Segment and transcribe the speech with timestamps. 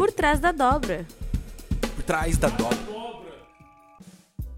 [0.00, 1.04] Por trás da dobra.
[1.94, 2.74] Por trás da dobra.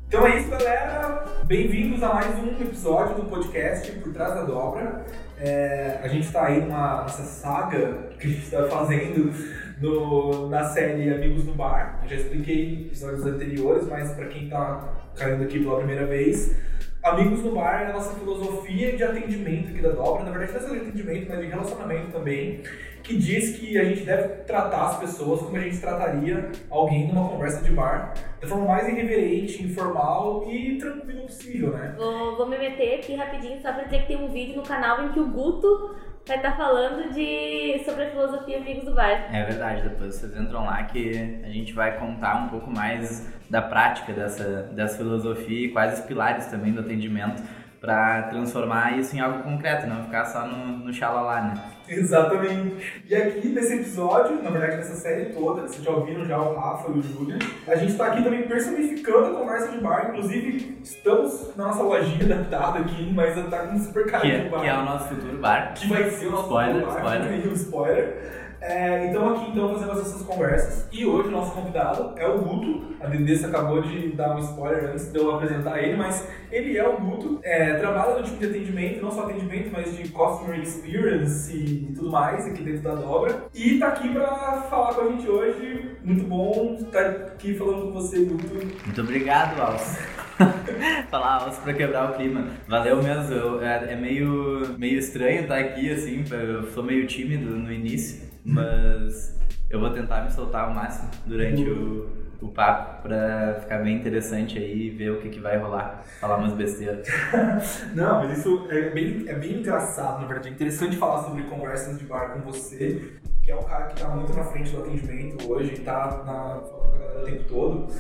[0.07, 1.25] Então é isso, galera.
[1.43, 5.05] Bem-vindos a mais um episódio do podcast Por Trás da Dobra.
[5.37, 9.35] É, a gente está aí numa, nessa saga que a gente está fazendo
[9.81, 11.99] no, na série Amigos no Bar.
[12.05, 16.55] Eu já expliquei em episódios anteriores, mas para quem está caindo aqui pela primeira vez,
[17.03, 20.23] Amigos no Bar é a nossa filosofia de atendimento aqui da Dobra.
[20.23, 22.63] Na verdade, não é só de atendimento, mas de relacionamento também
[23.03, 27.29] que diz que a gente deve tratar as pessoas como a gente trataria alguém numa
[27.29, 31.95] conversa de bar, da forma mais irreverente, informal e tranquila possível, né?
[31.97, 35.05] Vou, vou me meter aqui rapidinho só pra dizer que tem um vídeo no canal
[35.05, 39.29] em que o Guto vai estar tá falando de, sobre a filosofia Amigos do Bar.
[39.33, 43.61] É verdade, depois vocês entram lá que a gente vai contar um pouco mais da
[43.61, 47.43] prática dessa, dessa filosofia e quais os pilares também do atendimento
[47.81, 51.55] para transformar isso em algo concreto, não ficar só no, no xalalá, né?
[51.99, 53.03] Exatamente.
[53.09, 56.91] E aqui nesse episódio, na verdade nessa série toda, vocês já ouviram já o Rafa
[56.91, 61.57] e o Júlia, a gente está aqui também personificando a conversa de bar, inclusive estamos
[61.57, 64.61] na nossa lojinha adaptada aqui, mas tá com um super carinho que, de bar.
[64.61, 65.75] Que é o nosso futuro bar.
[65.75, 67.49] Que vai ser o nosso spoiler, futuro bar, spoiler.
[67.49, 68.42] um spoiler.
[68.63, 70.89] É, então aqui então fazendo essas conversas.
[70.93, 72.95] E hoje o nosso convidado é o Guto.
[73.01, 76.89] A Dendessa acabou de dar um spoiler antes de eu apresentar ele, mas ele é
[76.89, 77.41] o Guto.
[77.43, 82.11] É, trabalha no tipo de atendimento, não só atendimento, mas de customer experience e tudo
[82.11, 83.47] mais aqui dentro da dobra.
[83.53, 85.97] E tá aqui pra falar com a gente hoje.
[86.05, 88.55] Muito bom estar aqui falando com você, Guto.
[88.55, 89.99] Muito obrigado, Alce.
[91.11, 92.47] falar alto pra quebrar o clima.
[92.69, 93.33] Valeu mesmo.
[93.33, 96.25] Eu, é, é, meio, meio estranho estar aqui, assim.
[96.31, 99.39] Eu sou meio tímido no início, mas
[99.71, 102.09] eu vou tentar me soltar ao máximo durante o,
[102.41, 106.03] o papo pra ficar bem interessante aí e ver o que, que vai rolar.
[106.21, 107.07] Falar umas besteiras.
[107.95, 110.49] Não, mas isso é bem, é bem engraçado, na verdade.
[110.49, 114.09] É interessante falar sobre conversas de bar com você, que é um cara que tá
[114.09, 117.93] muito na frente do atendimento hoje, tá na, falando com a galera o tempo todo.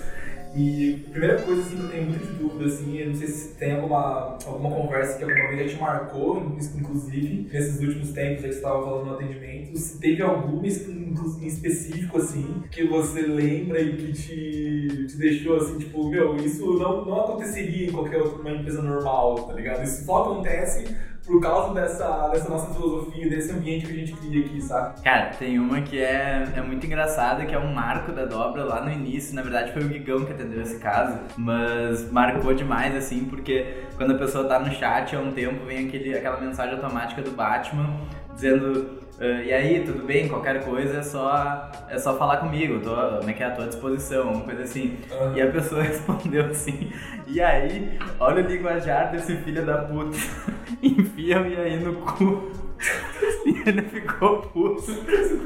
[0.54, 3.54] E a primeira coisa assim, que eu tenho muita dúvida, assim, eu não sei se
[3.54, 8.48] tem alguma, alguma conversa que alguma vez já te marcou, inclusive, nesses últimos tempos, já
[8.48, 13.80] que você estava falando no atendimento, se teve alguma em específico, assim, que você lembra
[13.80, 18.50] e que te, te deixou assim, tipo, meu, isso não, não aconteceria em qualquer outra
[18.50, 19.82] empresa normal, tá ligado?
[19.84, 20.94] Isso só acontece
[21.26, 25.00] por causa dessa, dessa nossa filosofia, desse ambiente que a gente cria aqui, sabe?
[25.02, 28.84] Cara, tem uma que é, é muito engraçada, que é um marco da dobra lá
[28.84, 29.34] no início.
[29.34, 34.12] Na verdade, foi o Gigão que atendeu esse caso, mas marcou demais, assim, porque quando
[34.12, 37.88] a pessoa tá no chat há um tempo, vem aquele, aquela mensagem automática do Batman
[38.34, 40.28] dizendo Uh, e aí, tudo bem?
[40.28, 43.66] Qualquer coisa é só, é só falar comigo, tô, como é que é a tua
[43.66, 44.98] disposição, uma coisa assim.
[45.10, 45.36] Uhum.
[45.36, 46.90] E a pessoa respondeu assim,
[47.26, 50.16] e aí, olha o linguajar desse filho da puta,
[50.82, 52.50] enfia-me aí no cu.
[53.46, 54.92] E ele ficou puto,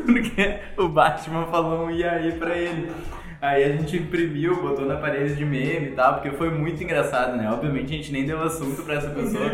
[0.07, 2.91] porque o Batman falou um e aí pra ele.
[3.47, 7.37] Aí a gente imprimiu, botou na parede de meme e tal, porque foi muito engraçado,
[7.37, 7.49] né?
[7.49, 9.45] Obviamente a gente nem deu assunto pra essa pessoa.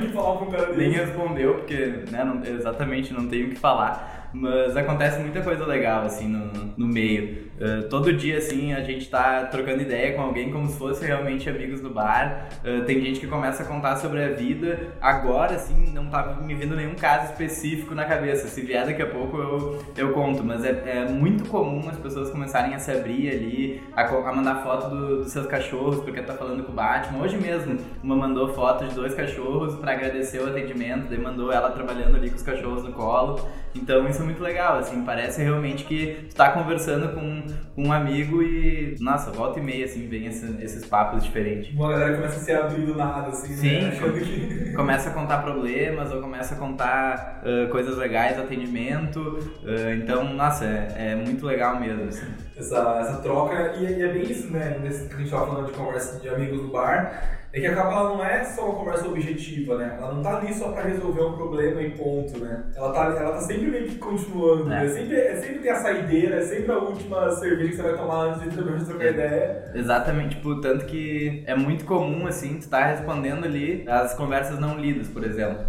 [0.79, 1.77] Nem respondeu, porque
[2.11, 4.22] né, não, exatamente não tenho o que falar.
[4.33, 7.51] Mas acontece muita coisa legal, assim, no, no meio.
[7.61, 11.49] Uh, todo dia, assim, a gente tá trocando ideia com alguém como se fosse realmente
[11.49, 12.49] amigos do bar.
[12.65, 14.95] Uh, tem gente que começa a contar sobre a vida.
[15.01, 18.49] Agora, assim, não tá me vindo nenhum caso específico na cabeça.
[18.49, 20.43] Se vier daqui a pouco eu, eu conto.
[20.43, 24.63] Mas é, é muito comum as pessoas começarem a se abrir ali, a, a mandar
[24.63, 27.23] foto do, dos seus cachorros, porque tá falando com o Batman.
[27.23, 31.71] Hoje mesmo, uma mandou foto de dois cachorros para agradecer o atendimento, daí mandou ela
[31.71, 33.49] trabalhando ali com os cachorros no colo.
[33.75, 37.43] Então isso muito legal, assim, parece realmente que tu tá conversando com,
[37.75, 41.75] com um amigo e, nossa, volta e meia, assim, vem esse, esses papos diferentes.
[41.75, 43.93] Uma galera começa a se abrir do nada, assim, né?
[43.93, 44.21] Sim, né?
[44.21, 44.73] que...
[44.73, 50.25] começa a contar problemas ou começa a contar uh, coisas legais do atendimento, uh, então,
[50.35, 52.27] nossa, é, é, muito legal mesmo, assim.
[52.57, 55.67] Essa, essa troca, e, e é bem isso, né, nesse que a gente tava falando
[55.67, 59.07] de conversa de amigos do bar, é que acaba ela não é só uma conversa
[59.07, 59.97] objetiva, né?
[59.99, 62.65] Ela não tá ali só pra resolver um problema e ponto, né?
[62.75, 64.87] Ela tá, ela tá sempre meio que continuando, é.
[64.87, 67.97] É, sempre, é sempre ter a saideira, é sempre a última cerveja que você vai
[67.97, 69.11] tomar antes de trocar é.
[69.11, 69.73] ideia.
[69.75, 74.79] Exatamente, tipo, tanto que é muito comum, assim, tu tá respondendo ali as conversas não
[74.79, 75.67] lidas, por exemplo.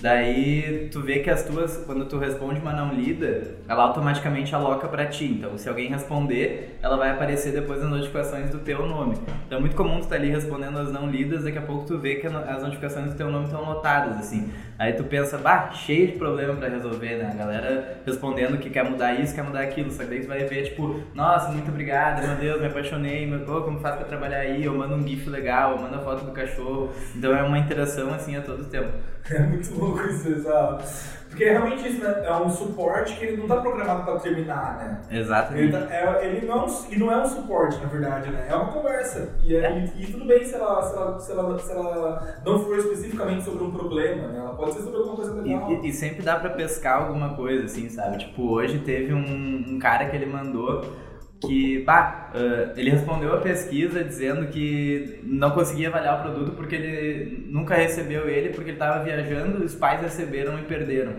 [0.00, 4.88] Daí tu vê que as tuas, quando tu responde uma não lida, ela automaticamente aloca
[4.88, 5.26] para ti.
[5.26, 9.18] Então, se alguém responder, ela vai aparecer depois nas notificações do teu nome.
[9.46, 11.98] Então, é muito comum tu tá ali respondendo as não lidas, daqui a pouco tu
[11.98, 14.50] vê que as notificações do teu nome estão lotadas, assim.
[14.78, 17.30] Aí tu pensa, bah, cheio de problema para resolver, né?
[17.32, 19.90] A galera respondendo que quer mudar isso, quer mudar aquilo.
[19.90, 23.62] Que daí tu vai ver, tipo, nossa, muito obrigada, meu Deus, me apaixonei, meu, oh,
[23.62, 24.64] como faz pra trabalhar aí?
[24.64, 26.90] Eu mando um gif legal, eu mando a foto do cachorro.
[27.14, 28.92] Então, é uma interação, assim, a todo tempo.
[29.30, 30.84] É muito bom pouco isso, exato.
[31.38, 35.18] Porque realmente isso né, é um suporte que ele não está programado para terminar, né?
[35.20, 35.62] Exatamente.
[35.72, 38.48] Ele, tá, é, ele não, é e não é um suporte, na verdade, né?
[38.50, 39.28] É uma conversa.
[39.44, 42.58] E, é- e- e tudo bem se ela, se, ela, se, ela, se ela não
[42.58, 44.38] for especificamente sobre um problema, né?
[44.40, 45.70] Ela pode ser sobre alguma coisa legal.
[45.70, 48.18] e- e sempre dá pra pescar alguma coisa, assim, sabe?
[48.18, 50.84] Tipo, hoje teve um, um cara que ele mandou
[51.40, 56.74] que, bah, ah, ele respondeu a pesquisa dizendo que não conseguia avaliar o produto porque
[56.74, 61.12] ele nunca recebeu ele, porque ele tava viajando, os pais receberam e perderam.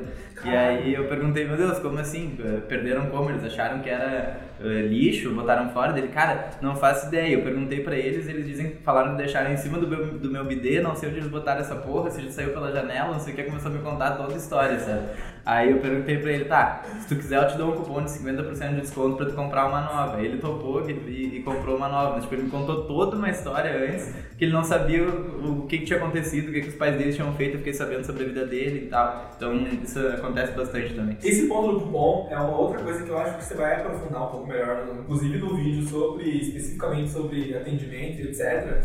[0.44, 2.38] E aí eu perguntei, meu Deus, como assim?
[2.42, 3.30] Ah, Perderam como?
[3.30, 6.09] Eles acharam que era lixo, botaram fora dele?
[6.09, 7.33] Cara, não faço ideia.
[7.33, 10.45] Eu perguntei pra eles, eles dizem, falaram que deixaram em cima do meu, do meu
[10.45, 13.33] bidê, não sei onde eles botaram essa porra, se ele saiu pela janela, não sei
[13.33, 15.07] o que, começou a me contar toda a história, sabe?
[15.45, 18.11] Aí eu perguntei pra ele, tá, se tu quiser eu te dou um cupom de
[18.11, 20.21] 50% de desconto pra tu comprar uma nova.
[20.21, 22.13] Ele topou e, e comprou uma nova.
[22.13, 25.67] Mas, tipo, ele me contou toda uma história antes, que ele não sabia o, o
[25.67, 28.06] que, que tinha acontecido, o que, que os pais dele tinham feito, eu fiquei sabendo
[28.06, 29.31] sobre a vida dele e tal.
[29.35, 31.17] Então isso acontece bastante também.
[31.23, 34.23] Esse ponto do cupom é uma outra coisa que eu acho que você vai aprofundar
[34.23, 38.83] um pouco melhor, inclusive no vídeo sobre, especificamente sobre atendimento, etc.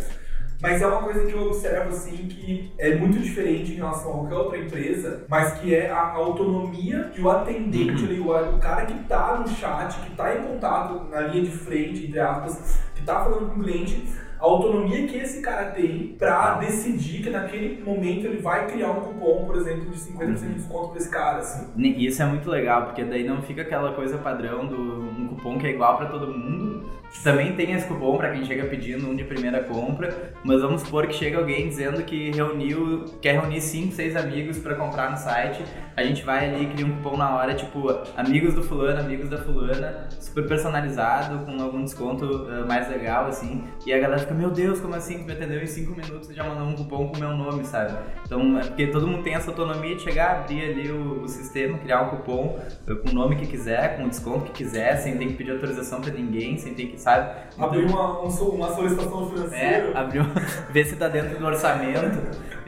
[0.60, 4.14] Mas é uma coisa que eu observo assim que é muito diferente em relação a
[4.14, 8.86] qualquer outra empresa, mas que é a autonomia que o atendente, ali, o, o cara
[8.86, 13.02] que tá no chat, que tá em contato na linha de frente, entre aspas, que
[13.02, 14.08] tá falando com o cliente,
[14.44, 19.00] a autonomia que esse cara tem pra decidir que naquele momento ele vai criar um
[19.00, 21.72] cupom, por exemplo, de 50% de desconto pra esse cara, assim.
[21.76, 25.58] E isso é muito legal, porque daí não fica aquela coisa padrão do um cupom
[25.58, 26.84] que é igual pra todo mundo.
[27.22, 31.06] Também tem esse cupom pra quem chega pedindo um de primeira compra, mas vamos supor
[31.06, 35.62] que chega alguém dizendo que reuniu, quer reunir 5, 6 amigos pra comprar no site.
[35.96, 39.30] A gente vai ali e cria um cupom na hora, tipo, amigos do fulano, amigos
[39.30, 43.64] da fulana, super personalizado, com algum desconto eh, mais legal, assim.
[43.86, 45.18] E a galera fica, meu Deus, como assim?
[45.18, 47.64] Tu me atendeu em 5 minutos e já mandou um cupom com o meu nome,
[47.64, 47.96] sabe?
[48.24, 51.78] Então, é porque todo mundo tem essa autonomia de chegar, abrir ali o, o sistema,
[51.78, 55.16] criar um cupom eh, com o nome que quiser, com o desconto que quiser, sem
[55.18, 57.32] ter que pedir autorização pra ninguém, sem ter que, sabe?
[57.54, 59.90] Então, Abrir uma, um uma solicitação financeira.
[59.92, 60.22] é, abriu,
[60.70, 62.18] ver se tá dentro do orçamento.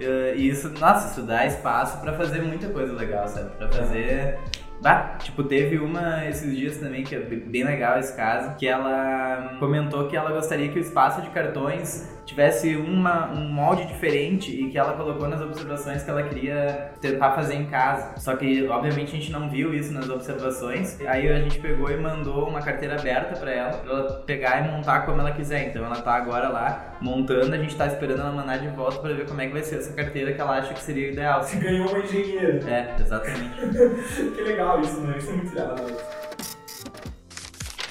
[0.01, 3.51] eh, E isso, nossa, isso dá espaço pra fazer muita coisa legal, sabe?
[3.57, 4.39] Pra fazer.
[4.81, 8.67] Bah, tipo, teve uma esses dias também, que é be- bem legal esse caso, que
[8.69, 14.51] ela comentou que ela gostaria que o espaço de cartões tivesse uma, um molde diferente
[14.51, 18.19] e que ela colocou nas observações que ela queria tentar fazer em casa.
[18.19, 21.01] Só que, obviamente, a gente não viu isso nas observações.
[21.07, 24.71] Aí a gente pegou e mandou uma carteira aberta pra ela, pra ela pegar e
[24.71, 25.69] montar como ela quiser.
[25.69, 29.13] Então ela tá agora lá montando, a gente tá esperando ela mandar de volta pra
[29.13, 31.43] ver como é que vai ser essa carteira que ela acha que seria ideal.
[31.45, 32.61] Se ganhou uma engenheira.
[32.69, 33.55] É, exatamente.
[34.35, 35.17] que legal isso, né?
[35.17, 35.83] Isso é muito irado.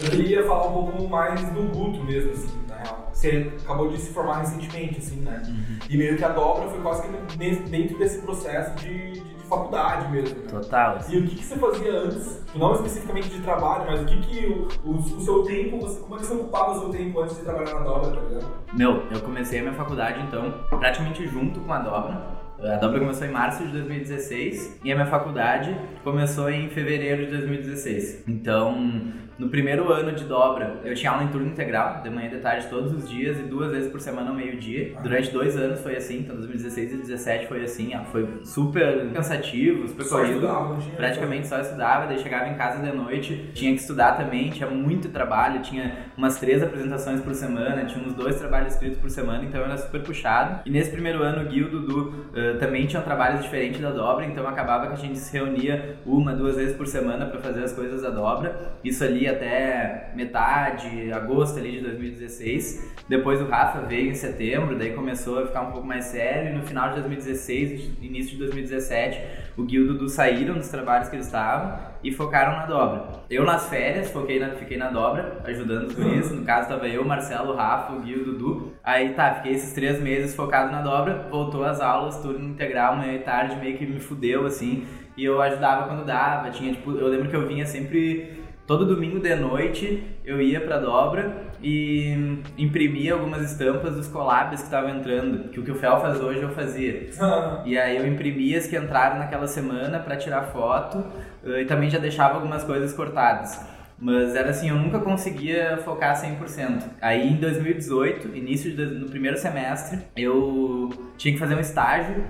[0.03, 3.09] Eu queria falar um pouco mais do Guto mesmo, assim, na real.
[3.13, 5.41] Você acabou de se formar recentemente, assim, né?
[5.89, 7.37] E meio que a dobra foi quase que
[7.69, 10.47] dentro desse processo de, de- de faculdade mesmo, né?
[10.49, 10.95] Total.
[10.97, 11.15] assim.
[11.15, 12.41] E o que, que você fazia antes?
[12.55, 16.15] Não especificamente de trabalho, mas o que que o, o, o seu tempo, você, como
[16.15, 18.47] é que você ocupava o seu tempo antes de trabalhar na dobra, tá ligado?
[18.73, 22.35] Meu, eu comecei a minha faculdade então praticamente junto com a dobra.
[22.57, 27.31] A dobra começou em março de 2016 e a minha faculdade começou em fevereiro de
[27.37, 28.23] 2016.
[28.27, 32.29] Então, no primeiro ano de dobra, eu tinha aula em turno integral, de manhã e
[32.31, 34.93] de tarde todos os dias e duas vezes por semana ao meio-dia.
[35.03, 39.87] Durante dois anos foi assim, então 2016 e 2017 foi assim, ó, foi super cansativo,
[39.87, 40.35] super Só corrido.
[40.35, 40.77] estudava.
[40.95, 45.09] Praticamente só estudava, daí chegava em casa de noite, tinha que estudar também, tinha muito
[45.09, 49.61] trabalho, tinha umas três apresentações por semana, tinha uns dois trabalhos escritos por semana, então
[49.61, 50.61] era super puxado.
[50.65, 53.91] E nesse primeiro ano, o Gui e o Dudu eh, também tinham trabalhos diferentes da
[53.91, 57.63] dobra, então acabava que a gente se reunia uma, duas vezes por semana para fazer
[57.63, 58.55] as coisas da dobra.
[58.83, 62.95] Isso ali até metade, agosto ali de 2016.
[63.07, 66.57] Depois o Rafa veio em setembro, daí começou a ficar um pouco mais sério, e
[66.57, 69.21] no final de 2016, início de 2017,
[69.57, 73.23] o Gui e o Dudu saíram dos trabalhos que eles estavam e focaram na dobra.
[73.29, 76.31] Eu nas férias, foquei na, fiquei na dobra, ajudando os guris.
[76.31, 78.73] No caso, tava eu, Marcelo, o Rafa, o Gui e o Dudu.
[78.83, 83.13] Aí tá, fiquei esses três meses focado na dobra, voltou às aulas, turno integral, manhã
[83.13, 84.85] e tarde, meio que me fudeu, assim.
[85.15, 88.44] E eu ajudava quando dava, tinha, tipo, eu lembro que eu vinha sempre...
[88.67, 94.65] Todo domingo de noite eu ia pra dobra e imprimia algumas estampas dos collabs que
[94.65, 97.09] estavam entrando, que o que o Fel faz hoje eu fazia.
[97.63, 101.03] E aí eu imprimia as que entraram naquela semana pra tirar foto
[101.43, 103.59] eh, e também já deixava algumas coisas cortadas.
[103.99, 106.83] Mas era assim, eu nunca conseguia focar 100%.
[107.01, 112.23] Aí em 2018, início de, no primeiro semestre, eu tinha que fazer um estágio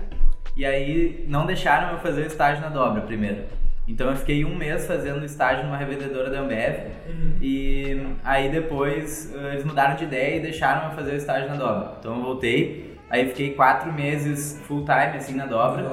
[0.56, 3.44] e aí não deixaram eu fazer o estágio na dobra primeiro.
[3.88, 6.76] Então eu fiquei um mês fazendo estágio numa revendedora da Ambev
[7.40, 11.56] e aí depois eh, eles mudaram de ideia e deixaram eu fazer o estágio na
[11.56, 11.98] dobra.
[12.00, 15.84] Então eu voltei, aí fiquei quatro meses full time assim na dobra.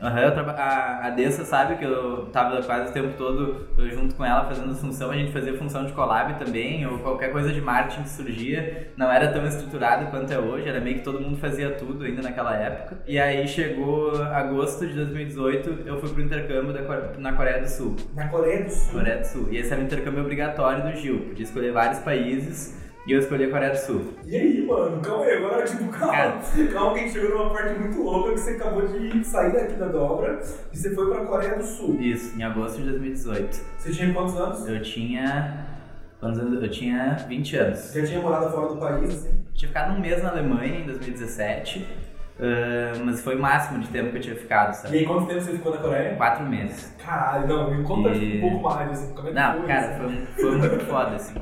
[0.00, 4.24] Aham, traba- a, a Dessa sabe que eu tava quase o tempo todo junto com
[4.24, 8.02] ela fazendo função, a gente fazia função de collab também, ou qualquer coisa de marketing
[8.02, 11.70] que surgia, não era tão estruturado quanto é hoje, era meio que todo mundo fazia
[11.70, 12.98] tudo ainda naquela época.
[13.06, 16.86] E aí chegou agosto de 2018, eu fui pro intercâmbio da
[17.18, 17.96] na Coreia do Sul.
[18.14, 18.92] Na Coreia do Sul.
[18.92, 19.48] Coreia do Sul.
[19.50, 23.44] E esse era o intercâmbio obrigatório do Gil, podia escolher vários países e eu escolhi
[23.44, 24.02] a Coreia do Sul.
[24.26, 25.00] E aí, mano?
[25.00, 26.12] Calma aí, agora, tipo, calma.
[26.12, 26.40] Cara.
[26.72, 29.74] Calma que a gente chegou numa parte muito louca que você acabou de sair daqui
[29.74, 30.40] da dobra
[30.72, 32.00] e você foi pra Coreia do Sul.
[32.00, 33.60] Isso, em agosto de 2018.
[33.78, 34.68] Você tinha quantos anos?
[34.68, 35.66] Eu tinha.
[36.18, 36.62] Quantos anos?
[36.62, 37.92] Eu tinha 20 anos.
[37.92, 39.44] Já tinha morado fora do país, assim?
[39.54, 41.86] Tinha ficado um mês na Alemanha em 2017,
[42.40, 44.98] ah, mas foi o máximo de tempo que eu tinha ficado, E sabe?
[44.98, 46.14] aí, quanto tempo você ficou na Coreia?
[46.16, 46.94] Quatro meses.
[47.02, 49.66] Caralho, não, me conta E- tipo, um pouco mais, assim, como é que Não, foi?
[49.66, 50.26] cara, assim?
[50.34, 51.34] foi, foi muito foda, assim.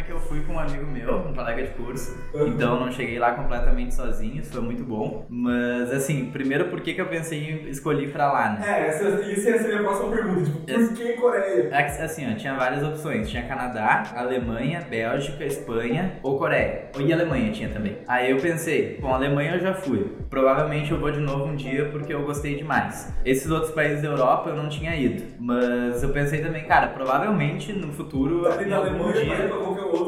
[0.00, 2.46] É que eu fui com um amigo meu, um colega de curso, Uhum.
[2.48, 5.26] então não cheguei lá completamente sozinho, isso foi muito bom.
[5.28, 8.64] Mas, assim, primeiro, por que, que eu pensei em escolher ir pra lá, né?
[8.66, 11.68] É, essa, isso ia ser a próxima pergunta, tipo, por que Coreia?
[11.70, 13.28] É assim, ó, tinha várias opções.
[13.28, 16.84] Tinha Canadá, Alemanha, Bélgica, Espanha ou Coreia.
[16.98, 17.98] E Alemanha tinha também.
[18.08, 20.16] Aí eu pensei, bom, Alemanha eu já fui.
[20.30, 23.12] Provavelmente eu vou de novo um dia porque eu gostei demais.
[23.24, 25.24] Esses outros países da Europa eu não tinha ido.
[25.38, 29.50] Mas eu pensei também, cara, provavelmente no futuro, Tá em algum dia,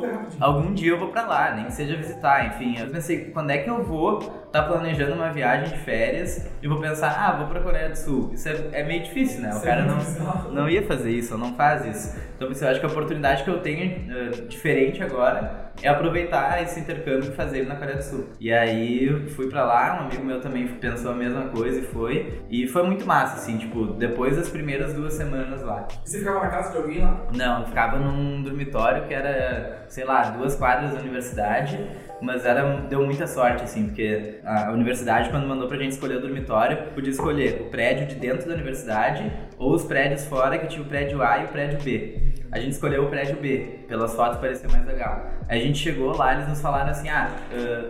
[0.05, 2.79] é algum dia eu vou pra lá, nem que seja visitar, enfim.
[2.79, 4.21] Eu pensei, quando é que eu vou
[4.53, 8.31] tá planejando uma viagem de férias e vou pensar, ah, vou pra Coreia do Sul.
[8.35, 9.49] Isso é, é meio difícil, né?
[9.49, 12.17] O Isso é cara não, não ia fazer isso, não faz isso.
[12.37, 16.63] Então assim, eu acho que a oportunidade que eu tenho eh, diferente agora é aproveitar
[16.63, 18.29] esse intercâmbio e fazer ele na Coreia do Sul.
[18.39, 21.83] E aí eu fui pra lá, um amigo meu também pensou a mesma coisa e
[21.83, 22.43] foi.
[22.51, 25.87] E foi muito massa, assim, tipo, depois das primeiras duas semanas lá.
[26.05, 27.27] E você ficava na casa de alguém lá?
[27.33, 31.79] Não, eu ficava num dormitório que era, sei lá, duas quadras da universidade,
[32.23, 36.21] mas era, deu muita sorte, assim, porque a universidade, quando mandou pra gente escolher o
[36.21, 39.31] dormitório, podia escolher o prédio de dentro da universidade
[39.63, 42.33] ou os prédios fora, que tinha o prédio A e o prédio B.
[42.51, 45.25] A gente escolheu o prédio B, pelas fotos parecia mais legal.
[45.49, 47.31] A gente chegou lá, eles nos falaram assim, ah,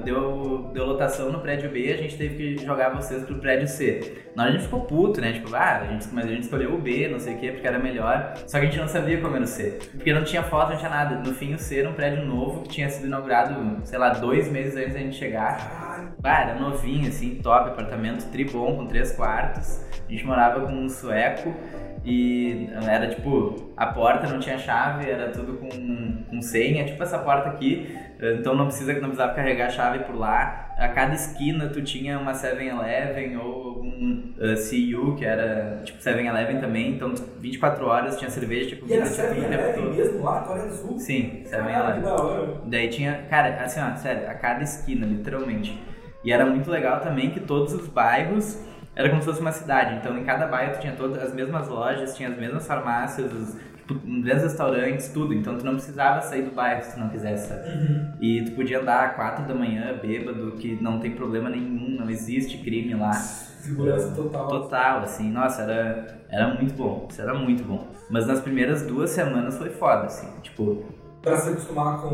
[0.04, 4.22] deu, deu lotação no prédio B, a gente teve que jogar vocês pro prédio C.
[4.36, 5.32] Na hora a gente ficou puto, né?
[5.32, 7.66] Tipo, ah, a gente, mas a gente escolheu o B, não sei o que, porque
[7.66, 8.34] era melhor.
[8.46, 9.78] Só que a gente não sabia como era o C.
[9.92, 11.16] Porque não tinha foto, não tinha nada.
[11.16, 14.50] No fim, o C era um prédio novo que tinha sido inaugurado, sei lá, dois
[14.50, 16.16] meses antes da gente chegar.
[16.22, 19.84] Ah, era novinho, assim, top, apartamento tribom, com três quartos.
[20.08, 21.54] A gente morava com um sueco
[22.04, 27.18] e era tipo, a porta não tinha chave, era tudo com, com senha, tipo essa
[27.18, 27.96] porta aqui.
[28.20, 30.74] Então não precisa não precisava carregar a chave por lá.
[30.78, 36.60] A cada esquina tu tinha uma 7-Eleven ou algum uh, CU, que era tipo 7-Eleven
[36.60, 36.92] também.
[36.92, 39.94] Então 24 horas tinha cerveja, tinha E era comida, tinha tudo o tempo 7-Eleven todo.
[39.94, 40.98] mesmo lá, Coreia do Sul?
[40.98, 41.94] Sim, Caralho, 7-Eleven.
[41.94, 42.60] que da hora.
[42.66, 45.78] Daí tinha, cara, assim, ó, sério, a cada esquina, literalmente.
[46.24, 48.62] E era muito legal também que todos os bairros
[48.94, 49.96] era como se fosse uma cidade.
[49.96, 53.56] Então, em cada bairro tu tinha todas as mesmas lojas, tinha as mesmas farmácias, os,
[53.76, 55.32] tipo, os mesmos restaurantes, tudo.
[55.32, 57.68] Então, tu não precisava sair do bairro se tu não quisesse, sabe?
[57.68, 58.12] Uhum.
[58.20, 62.10] E tu podia andar às quatro da manhã bêbado, que não tem problema nenhum, não
[62.10, 63.12] existe crime lá.
[63.12, 64.48] Segurança total.
[64.48, 67.86] Total, assim, nossa, era, era muito bom, isso era muito bom.
[68.10, 70.84] Mas nas primeiras duas semanas foi foda, assim, tipo,
[71.22, 72.08] Pra se acostumar com,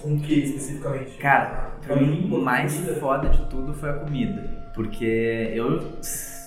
[0.00, 1.18] com o que especificamente?
[1.18, 2.94] Cara, pra mim, o mais comida?
[3.00, 4.53] foda de tudo foi a comida.
[4.74, 5.98] Porque eu,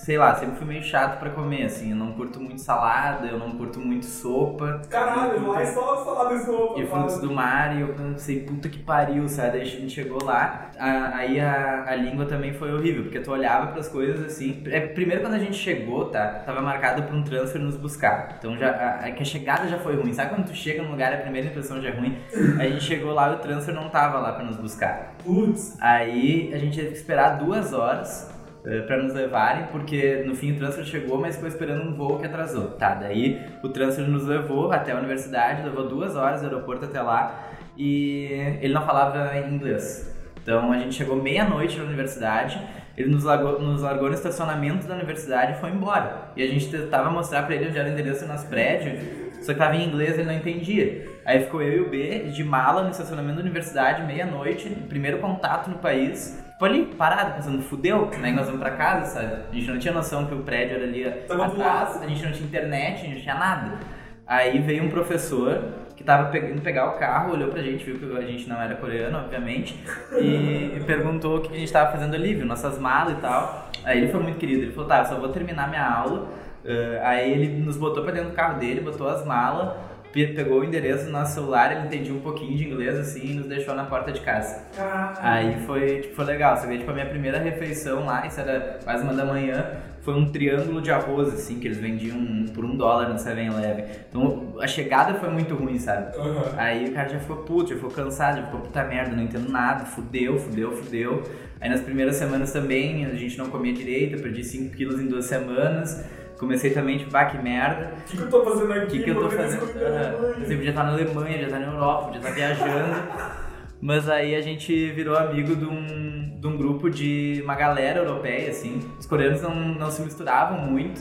[0.08, 1.90] sei lá, sempre fui meio chato pra comer, assim.
[1.90, 4.80] Eu não curto muito salada, eu não curto muito sopa.
[4.88, 6.80] Caralho, eu mais só falar desse sopa.
[6.80, 9.50] E frutos do mar, e eu pensei, puta que pariu, sabe?
[9.50, 13.30] Daí a gente chegou lá, a- aí a, a língua também foi horrível, porque tu
[13.30, 14.62] olhava pras coisas assim.
[14.68, 16.42] É, primeiro, quando a gente chegou, tá?
[16.46, 18.36] Tava marcado pra um transfer nos buscar.
[18.38, 20.14] Então já, a, a, chegada já foi ruim.
[20.14, 22.16] Sabe quando tu chega num lugar e a primeira impressão já é ruim?
[22.58, 25.12] A gente chegou lá e o transfer não tava lá pra nos buscar.
[25.22, 25.76] Putz.
[25.82, 28.37] Aí a gente teve que esperar duas horas
[28.68, 32.18] eh, pra nos levarem, porque no fim o transfer chegou, mas ficou esperando um voo
[32.18, 32.72] que atrasou.
[32.72, 37.00] Tá, daí o transfer nos levou até a universidade, levou duas horas do aeroporto até
[37.00, 37.48] lá
[37.78, 38.28] e
[38.60, 40.14] ele não falava inglês.
[40.42, 42.60] Então a gente chegou meia-noite na universidade,
[42.94, 46.30] ele nos largou, nos largou no estacionamento da universidade e foi embora.
[46.36, 48.98] E a gente tentava mostrar pra ele onde era o endereço do nosso prédio,
[49.40, 51.08] só que tava em inglês ele não entendia.
[51.24, 55.70] Aí ficou eu e o B de mala no estacionamento da universidade, meia-noite, primeiro contato
[55.70, 56.46] no país.
[56.58, 58.32] Tipo ali, parado, pensando, fudeu, né?
[58.32, 59.42] Nós vamos pra casa, sabe?
[59.48, 62.32] A gente não tinha noção que o prédio era ali Tava atrás, a gente não
[62.32, 63.78] tinha internet, a gente não tinha nada.
[64.26, 65.62] Aí veio um professor
[65.94, 68.74] que tava indo pegar o carro, olhou pra gente, viu que a gente não era
[68.74, 69.80] coreano, obviamente,
[70.20, 73.70] e, perguntou o que a gente tava fazendo ali, viu nossas malas e tal.
[73.84, 76.26] Aí ele foi muito querido, ele falou, tá, eu só vou terminar minha aula.
[76.64, 79.76] Eh, aí ele nos botou pra dentro do carro dele, botou as malas,
[80.12, 83.46] pegou o endereço do nosso celular, ele entendia um pouquinho de inglês assim e nos
[83.46, 84.64] deixou na porta de casa.
[84.76, 85.18] Caralho.
[85.20, 88.78] Aí foi, tipo, foi legal, só que tipo, a minha primeira refeição lá, isso era
[88.82, 89.66] quase uma da manhã,
[90.00, 93.84] foi um triângulo de arroz, assim, que eles vendiam por um dólar no 7-Eleven.
[94.08, 96.16] Então a chegada foi muito ruim, sabe?
[96.16, 96.42] Uhum.
[96.56, 99.50] Aí o cara já ficou puto, já ficou cansado, já ficou puta merda, não entendo
[99.50, 101.22] nada, fudeu, fudeu, fudeu.
[101.60, 105.06] Aí nas primeiras semanas também a gente não comia direito, eu perdi 5 quilos em
[105.06, 106.04] duas semanas.
[106.38, 107.92] Comecei também, tipo, ah, que merda.
[108.00, 108.84] O que, que eu tô fazendo aqui?
[108.84, 109.62] O que, que eu tô fazendo?
[109.84, 110.14] Aham.
[110.44, 113.02] Você podia estar na Alemanha, já estar na Europa, podia estar viajando.
[113.80, 118.50] Mas aí a gente virou amigo de um, de um grupo de uma galera europeia,
[118.50, 118.80] assim.
[118.98, 121.00] Os coreanos não, não se misturavam muito.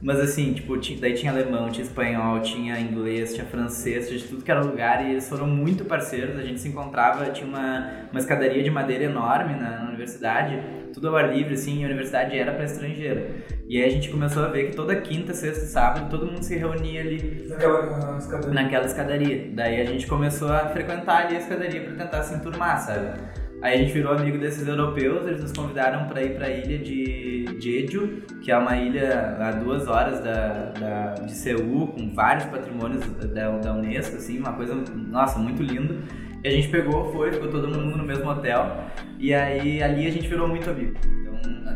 [0.00, 4.26] Mas assim, tipo, ti- daí tinha alemão, tinha espanhol, tinha inglês, tinha francês, tinha de
[4.28, 6.38] tudo que era lugar e eles foram muito parceiros.
[6.38, 10.60] A gente se encontrava, tinha uma, uma escadaria de madeira enorme na, na universidade,
[10.92, 13.26] tudo ao ar livre, assim, e a universidade era para estrangeiro.
[13.68, 16.42] E aí a gente começou a ver que toda quinta, sexta e sábado todo mundo
[16.42, 18.50] se reunia ali Naquela escadaria.
[18.54, 19.50] naquela escadaria.
[19.54, 23.20] Daí a gente começou a frequentar ali a escadaria pra tentar se enturmar, sabe?
[23.60, 27.44] Aí a gente virou amigo desses europeus, eles nos convidaram pra ir pra ilha de
[27.60, 33.04] Jeju, que é uma ilha a duas horas da, da- de Seul, com vários patrimônios
[33.34, 34.76] da, da Unesco, assim, uma coisa,
[35.08, 35.98] nossa, muito lindo.
[36.42, 38.84] E a gente pegou, foi, ficou todo mundo no mesmo hotel,
[39.18, 40.94] e aí ali a gente virou muito amigo.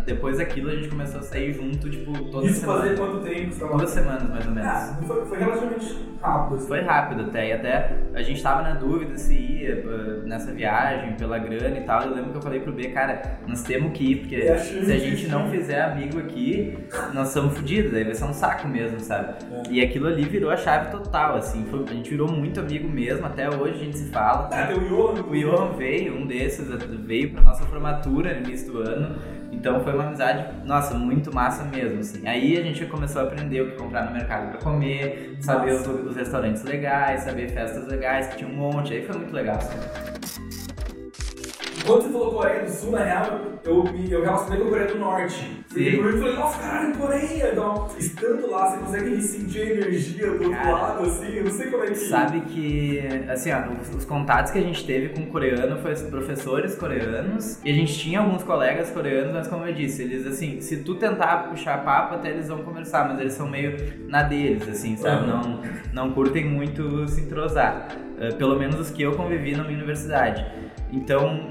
[0.04, 2.80] Depois daquilo a gente começou a sair junto, tipo, toda Isso semana.
[2.82, 3.54] fazer quanto tempo?
[3.76, 4.68] Duas semanas, mais ou menos.
[4.70, 6.56] Ah, foi, foi relativamente rápido.
[6.56, 6.66] assim.
[6.66, 11.12] Foi rápido até, e até a gente tava na dúvida se ia eh, nessa viagem,
[11.14, 12.02] pela grana e tal.
[12.02, 14.92] Eu lembro que eu falei pro B, cara, nós temos que ir, porque É se
[14.92, 16.76] a gente não fizer amigo aqui,
[17.14, 19.34] nós estamos fodidos, aí vai ser um saco mesmo, sabe?
[19.52, 19.62] É.
[19.70, 23.24] E aquilo ali virou a chave total, assim, foi- a gente virou muito amigo mesmo,
[23.26, 24.48] até hoje a gente se fala.
[24.48, 25.22] Tem o Johan.
[25.22, 26.68] O Johan veio, um desses
[27.04, 29.16] veio pra nossa formatura no início do ano.
[29.62, 32.26] Então foi uma amizade, nossa, muito massa mesmo, assim.
[32.26, 35.86] Aí a gente começou a aprender o que comprar no mercado pra comer, saber os,
[35.86, 38.92] os restaurantes legais, saber festas legais, que tinha um monte.
[38.92, 39.78] Aí foi muito legal, assim.
[41.86, 44.98] Quando você falou Coreia do Sul, na real, eu, eu relacionei com a Coreia do
[44.98, 45.61] Norte.
[45.72, 45.96] Porque Sim.
[45.96, 47.50] eu falei, nossa, caralho, Coreia!
[47.52, 51.50] Então, estando lá, você consegue sentir a energia do outro Cara, lado, assim, eu não
[51.50, 51.94] sei como é que...
[51.94, 56.02] Sabe que, assim, ó, os, os contatos que a gente teve com coreano foi os
[56.02, 60.60] professores coreanos e a gente tinha alguns colegas coreanos, mas como eu disse, eles, assim,
[60.60, 63.76] se tu tentar puxar papo, até eles vão conversar, mas eles são meio
[64.08, 65.22] na deles, assim, sabe?
[65.22, 65.28] Uhum.
[65.28, 67.88] Não, não curtem muito se entrosar.
[68.18, 70.46] Eh, pelo menos os que eu convivi na minha universidade.
[70.92, 71.50] Então,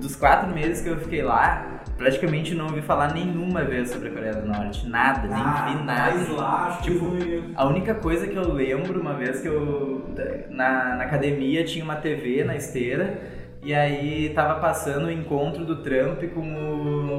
[0.00, 4.10] dos quatro meses que eu fiquei lá, praticamente não ouvi falar nenhuma vez sobre a
[4.10, 4.88] Coreia do Norte.
[4.88, 6.16] Nada, nem ah, vi nada.
[6.16, 7.12] Mas lá, Tipo,
[7.54, 10.04] A única coisa que eu lembro, uma vez que eu.
[10.50, 13.20] Na, na academia tinha uma TV na esteira.
[13.62, 16.40] E aí tava passando o encontro do Trump com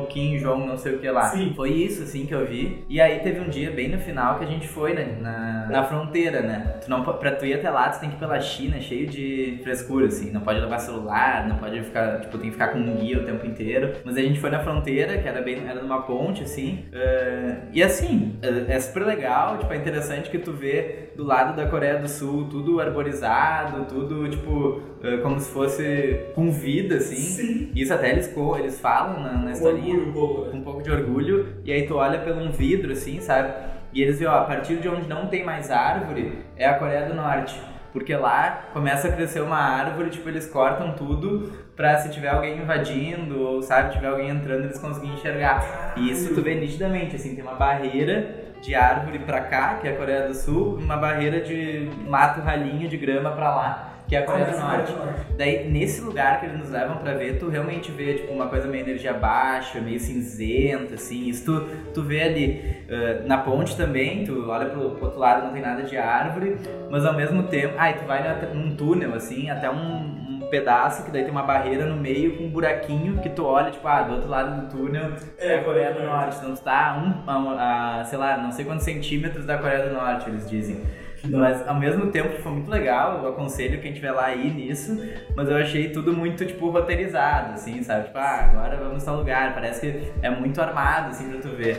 [0.02, 1.30] o Kim Jong, não sei o que lá.
[1.30, 1.54] Sim.
[1.56, 2.84] Foi isso, assim, que eu vi.
[2.90, 5.84] E aí teve um dia bem no final que a gente foi né, na, na
[5.86, 6.80] fronteira, né?
[6.84, 9.60] Tu não, pra tu ir até lá, tu tem que ir pela China, cheio de
[9.64, 10.32] frescura, assim.
[10.32, 13.26] Não pode levar celular, não pode ficar, tipo, tem que ficar com um guia o
[13.26, 13.94] tempo inteiro.
[14.04, 16.84] Mas a gente foi na fronteira, que era bem, era numa ponte, assim.
[16.92, 21.56] eh, e assim, é, é super legal, tipo, é interessante que tu vê do lado
[21.56, 24.82] da Coreia do Sul tudo arborizado, tudo, tipo,
[25.22, 27.16] como se fosse com vida, assim.
[27.16, 27.72] Sim.
[27.76, 30.52] Isso até eles, eles falam na, na Com historinha orgulho um pouco, né?
[30.54, 33.54] um pouco de orgulho, e aí tu olha pelo um vidro, assim, sabe?
[33.92, 37.06] E eles veem, ó, a partir de onde não tem mais árvore, é a Coreia
[37.06, 37.60] do Norte.
[37.92, 42.58] Porque lá começa a crescer uma árvore, tipo, eles cortam tudo pra se tiver alguém
[42.58, 45.94] invadindo, ou sabe, tiver alguém entrando, eles conseguirem enxergar.
[45.96, 49.92] E isso tu vê nitidamente, assim, tem uma barreira de árvore pra cá, que é
[49.92, 54.16] a Coreia do Sul, e uma barreira de mato ralinho de grama pra lá, que
[54.16, 54.94] é a Coreia do Norte.
[55.38, 58.68] Daí, nesse lugar que eles nos levam pra ver, tu realmente vê, tipo, uma coisa
[58.68, 61.28] meio energia baixa, meio cinzenta, assim.
[61.28, 62.84] Isso tu, tu vê ali.
[62.90, 66.58] ah, na ponte também, tu olha pro, pro outro lado, não tem nada de árvore,
[66.90, 67.74] mas ao mesmo tempo...
[67.78, 71.32] Ah, e tu vai na- num túnel, assim, até um, um pedaço, que daí tem
[71.32, 74.62] uma barreira no meio com um buraquinho, que tu olha, tipo, ah, do outro lado
[74.62, 76.38] do túnel é a Coreia do Norte.
[76.38, 79.88] Então tu tá a, um, a, a, sei lá, não sei quantos centímetros da Coreia
[79.88, 80.82] do Norte, eles dizem.
[81.30, 84.98] Mas ao mesmo tempo foi muito legal, eu aconselho quem estiver lá a ir nisso,
[85.36, 88.08] mas eu achei tudo muito, tipo, roteirizado, assim, sabe?
[88.08, 91.78] Tipo, ah, agora vamos tal lugar, parece que é muito armado, assim, pra tu ver.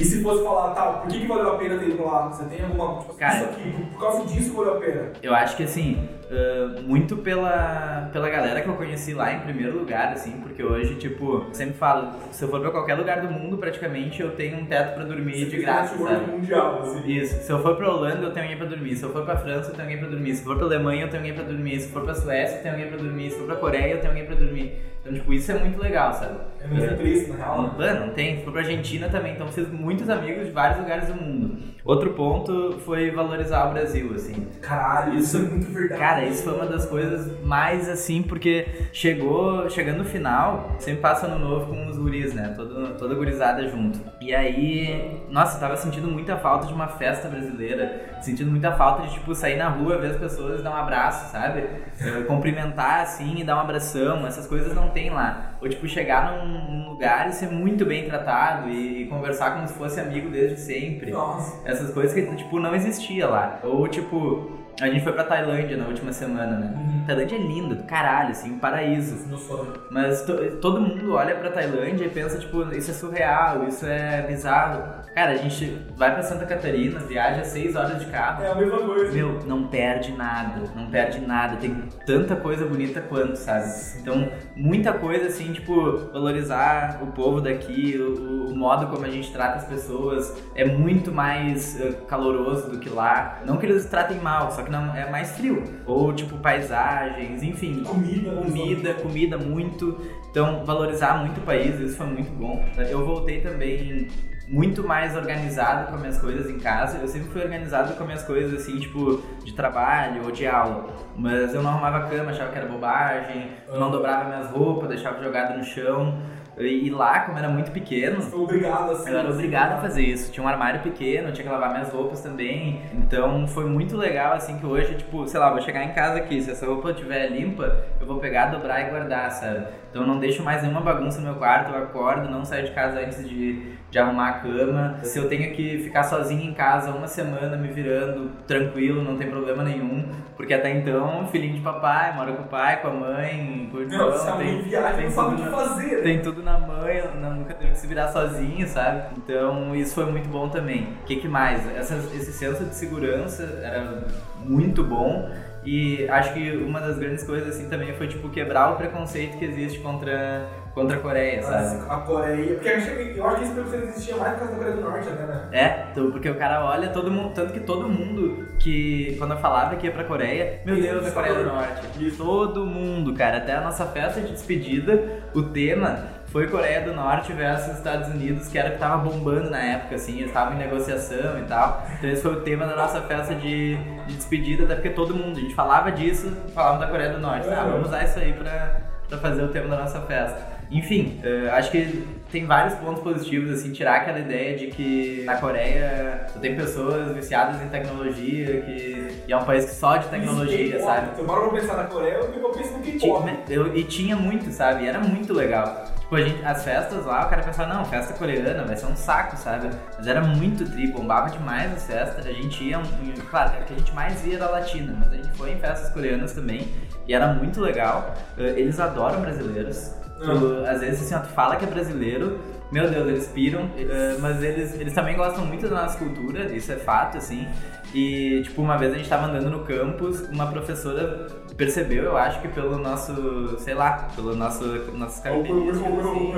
[0.00, 2.28] E se fosse falar, tá, por que, que valeu a pena ter ido lá?
[2.28, 3.00] Você tem alguma.
[3.00, 3.34] Tipo, Cara.
[3.34, 5.12] isso aqui, por causa disso valeu a pena.
[5.22, 9.78] Eu acho que, assim, ah, muito pela, pela galera que eu conheci lá em primeiro
[9.78, 13.30] lugar, assim, porque hoje, tipo, eu sempre falo, se eu for pra qualquer lugar do
[13.30, 16.30] mundo, praticamente, eu tenho um teto pra dormir Você de graça, sabe?
[16.30, 17.08] mundial, assim.
[17.10, 17.42] Isso.
[17.42, 18.96] Se eu for pra Holanda, eu tenho alguém pra dormir.
[18.96, 20.34] Se eu for pra França, eu tenho alguém pra dormir.
[20.34, 21.80] Se eu for pra Alemanha, eu tenho alguém pra dormir.
[21.80, 23.30] Se eu for pra Suécia, eu tenho alguém pra dormir.
[23.30, 24.72] Se eu for pra Coreia, eu tenho alguém pra dormir.
[25.00, 26.38] Então, tipo, isso é muito legal, sabe?
[26.62, 27.62] É muito triste, na real.
[27.62, 28.36] Não, mano, não tem.
[28.38, 31.56] Se for pra Argentina também, então fiz muitos amigos de vários lugares do mundo.
[31.82, 34.46] Outro ponto foi valorizar o Brasil, assim.
[34.60, 35.98] Caralho, isso é muito verdade.
[36.00, 41.00] Cara, Cara, isso foi uma das coisas mais assim, porque chegou, chegando no final, sempre
[41.00, 42.52] passa ano novo com os guris, né?
[42.54, 43.98] Todo, toda gurizada junto.
[44.20, 49.06] E aí, nossa, eu tava sentindo muita falta de uma festa brasileira, sentindo muita falta
[49.06, 51.60] de, tipo, sair na rua, ver as pessoas e dar um abraço, sabe?
[52.00, 55.54] Eh, Cumprimentar, assim, e dar um abração, essas coisas não tem lá.
[55.60, 59.74] Ou, tipo, chegar num, num lugar e ser muito bem tratado e, conversar como se
[59.74, 61.10] fosse amigo desde sempre.
[61.10, 61.66] Nossa.
[61.66, 63.58] Essas coisas que, tipo, não existia lá.
[63.62, 66.72] Ou, tipo, a gente foi pra Tailândia na última semana, né?
[66.76, 67.04] Uhum.
[67.06, 69.28] Tailândia é linda, do caralho, assim, um paraíso.
[69.28, 69.72] No sonho.
[69.90, 74.22] Mas to- todo mundo olha pra Tailândia e pensa, tipo, isso é surreal, isso é
[74.22, 75.00] bizarro.
[75.14, 78.44] Cara, a gente vai pra Santa Catarina, viaja seis horas de carro.
[78.44, 79.12] É a mesma coisa.
[79.12, 81.56] Meu, não perde nada, não perde nada.
[81.56, 83.64] Tem tanta coisa bonita quanto, sabe?
[84.00, 89.32] Então, muita coisa assim, tipo, valorizar o povo daqui, o, o modo como a gente
[89.32, 93.40] trata as pessoas é muito mais eh, caloroso do que lá.
[93.44, 95.62] Não que eles tratem mal, só que não é mais frio.
[95.86, 98.30] Ou tipo paisagens, enfim, Comida.
[98.32, 99.98] comida, comida muito.
[100.30, 102.64] Então, valorizar muito o país, isso foi muito bom.
[102.88, 104.08] Eu voltei também
[104.50, 106.98] muito mais organizado com as minhas coisas em casa.
[106.98, 110.88] Eu sempre fui organizado com as minhas coisas, assim, tipo, de trabalho ou de aula.
[111.16, 115.22] Mas eu não arrumava a cama, achava que era bobagem, não dobrava minhas roupas, deixava
[115.22, 116.18] jogado no chão.
[116.60, 119.10] E lá, como era muito pequeno, obrigado assim.
[119.10, 120.30] eu era obrigado a fazer isso.
[120.32, 122.80] Tinha um armário pequeno, tinha que lavar minhas roupas também.
[122.92, 126.40] Então foi muito legal, assim, que hoje, tipo, sei lá, vou chegar em casa aqui,
[126.40, 129.66] se essa roupa estiver limpa, eu vou pegar, dobrar e guardar, sabe?
[129.90, 132.70] Então eu não deixo mais nenhuma bagunça no meu quarto, eu acordo, não saio de
[132.72, 134.98] casa antes de, de arrumar a cama.
[135.02, 139.28] Se eu tenho que ficar sozinho em casa uma semana me virando tranquilo, não tem
[139.28, 140.04] problema nenhum.
[140.36, 144.16] Porque até então, filhinho de papai, mora com o pai, com a mãe, Não, curtidão,
[144.16, 146.02] se a mãe tem, viaja, tem não sabe o que fazer.
[146.02, 149.02] tem tudo na mãe, não- nunca teve que se virar sozinho, sabe?
[149.18, 150.84] Então isso foi muito bom também.
[151.02, 151.68] O que, que mais?
[151.76, 154.04] Essas- esse senso de segurança era
[154.44, 155.28] muito bom.
[155.64, 159.44] E acho que uma das grandes coisas assim também foi tipo quebrar o preconceito que
[159.44, 161.84] existe contra, contra a Coreia, sabe?
[161.88, 162.54] A Coreia.
[162.54, 164.76] Porque eu acho que eu acho que esse preconceito existia mais por causa da Coreia
[164.76, 165.48] do Norte, até, né?
[165.52, 169.38] É, então, porque o cara olha todo mundo, tanto que todo mundo que quando eu
[169.38, 172.06] falava que ia pra Coreia, meu Isso, Deus, a Coreia do Norte.
[172.06, 172.16] Isso.
[172.16, 177.32] Todo mundo, cara, até a nossa festa de despedida, o tema foi Coreia do Norte
[177.32, 180.58] versus Estados Unidos, que era o que tava bombando na época, assim, eles estavam em
[180.58, 181.84] negociação e tal.
[181.98, 185.38] Então esse foi o tema da nossa festa de, de despedida, até porque todo mundo,
[185.38, 187.48] a gente falava disso, falava da Coreia do Norte.
[187.48, 190.60] Ah, vamos usar isso aí pra, pra fazer o tema da nossa festa.
[190.70, 195.34] Enfim, eh, acho que tem vários pontos positivos, assim, tirar aquela ideia de que na
[195.36, 200.06] Coreia só tem pessoas viciadas em tecnologia, que e é um país que só de
[200.06, 201.08] tecnologia, Isso, sabe?
[201.12, 203.30] Então, bora pra pensar na Coreia, eu eu penso no Tinha- K-pop.
[203.48, 204.84] eu- e tinha muito, sabe?
[204.84, 205.86] E era muito legal.
[206.10, 208.96] Tipo, a gente, as festas lá, o cara pensava, não, festa coreana vai ser um
[208.96, 209.70] saco, sabe?
[209.96, 212.26] Mas era muito tri, bombava demais as festas.
[212.26, 215.14] A gente ia, em- claro, a que a gente mais ia era latina, mas a
[215.16, 216.66] gente foi em festas coreanas também.
[217.06, 218.12] E era muito legal.
[218.36, 219.94] Eh, Eles adoram brasileiros.
[220.18, 222.40] Tu, às vezes, assim, ó, tu fala que é brasileiro,
[222.72, 226.72] meu Deus, eles piram, eh, mas eles, eles também gostam muito da nossa cultura, isso
[226.72, 227.46] é fato, assim.
[227.94, 231.26] E, tipo, uma vez a gente tava andando no campus, uma professora
[231.60, 236.32] percebeu, eu acho que pelo nosso, sei lá, pelo nosso, nossas características, assim.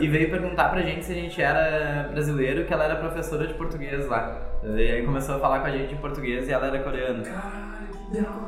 [0.00, 3.52] E veio perguntar pra gente se a gente era brasileiro, que ela era professora de
[3.52, 4.40] português lá.
[4.64, 7.22] E aí começou a falar com a gente em português e ela era coreana.
[7.22, 7.69] Legal.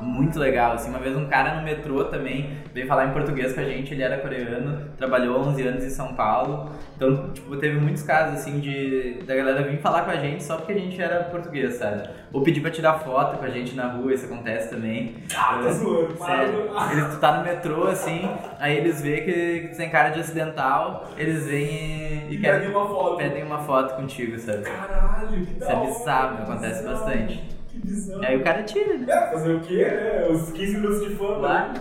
[0.01, 3.61] Muito legal, assim, uma vez um cara no metrô também veio falar em português com
[3.61, 8.03] a gente, ele era coreano, trabalhou 11 anos em São Paulo, então, tipo, teve muitos
[8.03, 11.25] casos, assim, de da galera vir falar com a gente só porque a gente era
[11.25, 12.09] português, sabe?
[12.33, 15.14] Ou pedir pra tirar foto com a gente na rua, isso acontece também.
[15.37, 16.16] Ah, tá zoando.
[16.16, 20.09] Sério, eles, tu tá no metrô, assim, aí eles veem que, que tu tem cara
[20.11, 23.16] de ocidental, eles vêm e, E e querem, pedem uma foto.
[23.16, 24.62] pedem uma foto contigo, sabe?
[24.62, 27.62] Caralho, que da Isso é bizarro, acontece bizarro, bastante.
[27.73, 28.23] Que bizarro.
[28.25, 29.07] Aí o cara tira, né?
[29.09, 30.29] É, fazer o quê, né?
[30.31, 31.37] Os 15 minutos de fama.
[31.39, 31.75] Lá.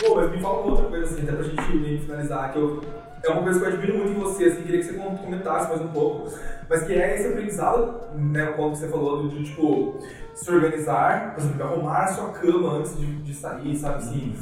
[0.00, 2.58] Pô, mas me fala uma outra coisa, assim, até pra gente meio que finalizar, que
[2.58, 2.80] eu,
[3.22, 5.68] é uma coisa que eu admiro muito em você, assim, queria que você com- comentasse
[5.68, 6.30] mais um pouco,
[6.68, 9.98] mas que é esse aprendizado, né, como você falou, de, tipo,
[10.34, 14.36] se organizar, por exemplo, arrumar a sua cama antes de, de sair, sabe, assim.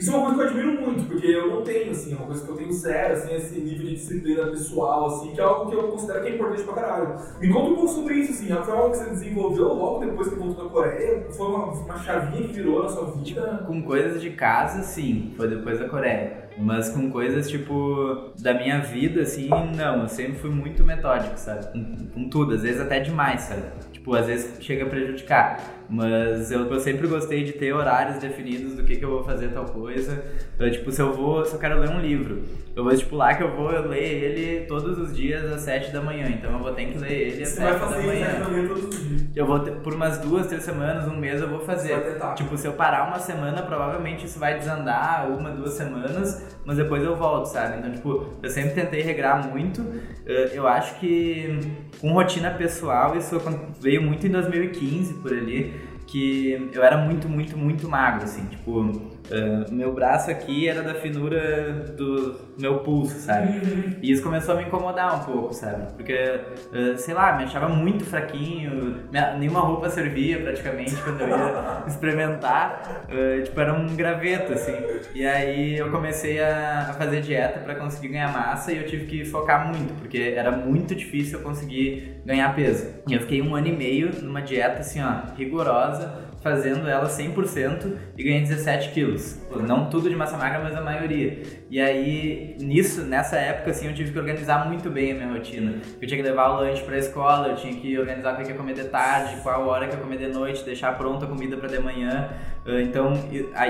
[0.00, 2.24] Isso é uma coisa que eu admiro muito, porque eu não tenho, assim, é uma
[2.24, 5.70] coisa que eu tenho zero, assim, esse nível de disciplina pessoal, assim, que é algo
[5.70, 7.16] que eu considero que é importante pra caralho.
[7.38, 10.36] Me conta um pouco sobre isso, assim, foi algo que você desenvolveu logo depois que
[10.36, 11.26] voltou da Coreia?
[11.30, 13.64] Foi uma, uma chavinha que virou na sua vida?
[13.66, 16.48] Com coisas de casa, sim, foi depois da Coreia.
[16.56, 20.02] Mas com coisas tipo da minha vida, assim, não.
[20.02, 21.70] Eu sempre fui muito metódico, sabe?
[21.72, 23.64] Com, com tudo, às vezes até demais, sabe?
[23.92, 25.79] Tipo, às vezes chega a prejudicar.
[25.90, 29.48] Mas eu, eu sempre gostei de ter horários definidos do que, que eu vou fazer
[29.48, 30.22] tal coisa.
[30.58, 32.42] Eu, tipo, se eu vou, se eu quero ler um livro,
[32.76, 36.28] eu vou estipular que eu vou ler ele todos os dias às 7 da manhã.
[36.28, 38.26] Então eu vou ter que ler ele às Você 7 vai da fazer isso manhã.
[38.28, 39.20] né, também todos os dias.
[39.34, 41.94] Eu vou ter, por umas duas, três semanas, um mês eu vou fazer.
[42.36, 47.02] Tipo, se eu parar uma semana, provavelmente isso vai desandar uma, duas semanas, mas depois
[47.02, 47.78] eu volto, sabe?
[47.78, 49.84] Então, tipo, eu sempre tentei regrar muito.
[50.26, 51.58] Eh, Eu acho que
[52.00, 53.40] com rotina pessoal isso
[53.80, 55.79] veio muito em 2015 por ali,
[56.10, 60.94] que eu era muito, muito, muito magro, assim, tipo, eh, meu braço aqui era da
[60.94, 63.60] finura do meu pulso, sabe?
[64.02, 65.92] E isso começou a me incomodar um pouco, sabe?
[65.94, 71.28] Porque, eh, sei lá, me achava muito fraquinho, minha- nenhuma roupa servia praticamente quando eu
[71.28, 73.04] ia experimentar.
[73.08, 74.74] eh, tipo, era um graveto, assim.
[75.14, 79.06] E aí eu comecei a a fazer dieta pra conseguir ganhar massa e eu tive
[79.06, 82.88] que focar muito, porque era muito difícil eu conseguir ganhar peso.
[83.08, 87.96] E eu fiquei um ano e meio numa dieta, assim, ó, rigorosa, fazendo ela 100%
[88.16, 89.38] e ganhei 17 quilos.
[89.66, 91.42] Não tudo de massa magra, mas a maioria.
[91.70, 95.74] E aí, nisso, nessa época, assim, eu tive que organizar muito bem a minha rotina.
[96.00, 98.48] Eu tinha que levar o lanche pra escola, eu tinha que organizar o que eu
[98.48, 101.28] ia comer de tarde, qual hora que eu ia comer de noite, deixar pronta a
[101.28, 102.30] comida pra de manhã.
[102.66, 103.12] Ah, Então,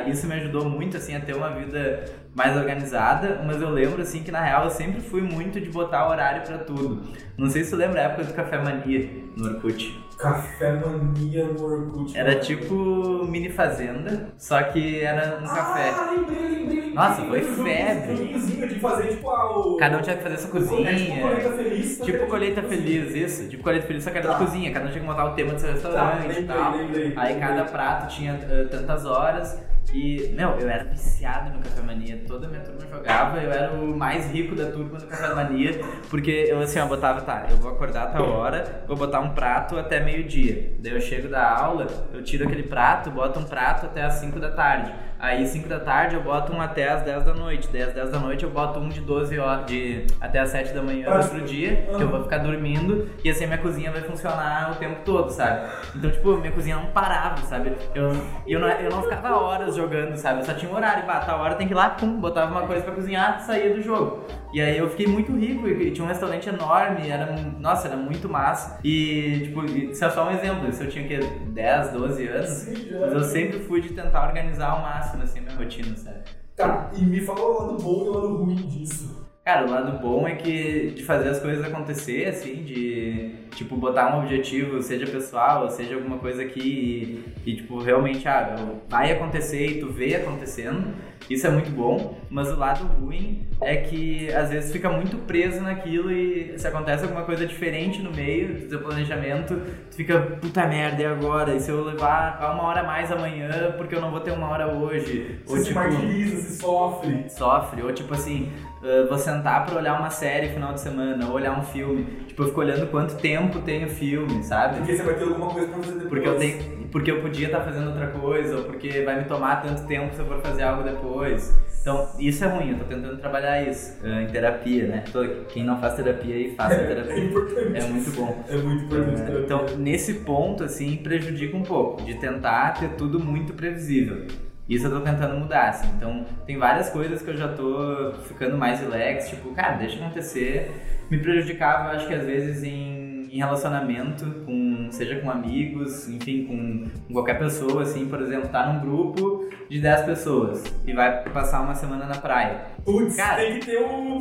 [0.07, 2.05] isso me ajudou muito, assim, a ter uma vida
[2.35, 6.09] mais organizada, mas eu lembro, assim, que na real eu sempre fui muito de botar
[6.09, 7.03] horário pra tudo.
[7.37, 10.10] Não sei se tu lembra a época do Café Mania no Orkut.
[10.21, 12.17] Café mania no Orkut.
[12.19, 15.91] Era tipo mini fazenda, só que era um café.
[15.97, 16.95] Ah, lembrei, lembrei, lembrei.
[16.95, 18.67] Nossa, foi febre.
[18.69, 19.77] de fazer tipo o...
[19.77, 21.23] Cada um tinha que fazer sua É tipo cozinha.
[21.23, 21.97] colheita feliz.
[21.99, 22.83] só que Tipo colheita cozinha.
[22.83, 23.49] feliz, isso.
[23.49, 24.39] Tipo colheita feliz, só que era Tá.
[24.39, 24.73] cozinha.
[24.73, 26.75] Cada um tinha que montar o tema do seu restaurante lembrei, e tal.
[27.17, 29.59] Aí cada prato tinha eh, tantas horas.
[29.93, 32.23] E, meu, eu era viciado no Café Mania.
[32.27, 33.39] Toda a minha turma jogava.
[33.39, 35.81] Eu era o mais rico da turma no Café Mania.
[36.09, 39.77] Porque eu, assim, ó, botava, tá, eu vou acordar a hora, vou botar um prato
[39.79, 40.75] até meio-dia.
[40.79, 44.39] Daí eu chego da aula, eu tiro aquele prato, boto um prato até as 5
[44.39, 44.93] da tarde.
[45.21, 47.69] Aí 5 da tarde eu boto um até as 10 da noite.
[47.71, 50.73] Daí às 10 da noite eu boto um de 12 horas, de até as 7
[50.73, 53.09] da manhã do outro dia, que eu vou ficar dormindo.
[53.23, 55.69] E assim a minha cozinha vai funcionar o tempo todo, sabe?
[55.95, 57.73] Então, tipo, minha cozinha não parava, sabe?
[57.95, 58.13] Eu,
[58.47, 60.41] eu, não, eu não ficava horas jogando, sabe?
[60.41, 62.67] Eu só tinha um horário, bah, tal hora tem que ir lá, pum, botava uma
[62.67, 64.25] coisa pra cozinhar, saía do jogo.
[64.53, 67.27] E aí eu fiquei muito rico e tinha um restaurante enorme, era,
[67.59, 68.81] nossa, era muito massa.
[68.83, 72.69] E, tipo, isso é só um exemplo, isso eu tinha que 10, 12 anos,
[73.01, 76.21] mas eu sempre fui de tentar organizar ao máximo, assim, minha rotina, sabe?
[76.57, 79.20] Tá, e me fala o lado bom e o lado ruim disso.
[79.45, 84.15] Cara, o lado bom é que de fazer as coisas acontecer, assim, de tipo botar
[84.15, 88.55] um objetivo, seja pessoal, seja alguma coisa aqui e, tipo realmente ah,
[88.89, 90.95] vai acontecer e tu vê acontecendo,
[91.29, 92.19] isso é muito bom.
[92.29, 97.05] Mas o lado ruim é que às vezes fica muito preso naquilo e se acontece
[97.05, 101.55] alguma coisa diferente no meio do teu planejamento, tu fica puta merda e agora?
[101.55, 104.49] E se eu levar uma hora a mais amanhã porque eu não vou ter uma
[104.49, 105.41] hora hoje?
[105.47, 107.25] Você se martiriza, se sofre.
[107.31, 111.35] sofre, ou tipo assim, uh, vou sentar pra olhar uma série final de semana, ou
[111.35, 112.05] olhar um filme.
[112.27, 114.79] Tipo, eu fico olhando quanto tempo tem o filme, sabe?
[114.79, 116.09] Porque você vai ter alguma coisa pra fazer depois.
[116.09, 119.63] Porque eu, tenho, porque eu podia estar fazendo outra coisa, ou porque vai me tomar
[119.63, 121.59] tanto tempo se eu for fazer algo depois.
[121.83, 125.05] Então, isso é ruim, eu tô tentando trabalhar isso uh, em terapia, né?
[125.11, 127.25] Tô- quem não faz terapia aí, faça É terapia.
[127.25, 127.77] importante.
[127.77, 128.45] É muito bom.
[128.51, 129.23] É muito importante.
[129.23, 129.45] É, terapia.
[129.45, 134.27] Então, nesse ponto, assim, prejudica um pouco, de tentar ter tudo muito previsível.
[134.71, 135.89] Isso eu tô tentando mudar, assim.
[135.97, 140.71] Então, tem várias coisas que eu já tô ficando mais relax, tipo, cara, deixa acontecer.
[141.11, 147.13] Me prejudicava, acho que às vezes, em, em relacionamento, com, seja com amigos, enfim, com,
[147.13, 149.40] qualquer pessoa, assim, por exemplo, tá num grupo
[149.71, 152.57] de 10 pessoas e vai passar uma semana na praia.
[152.85, 153.37] Putz, Cara.
[153.37, 154.19] tem que ter um.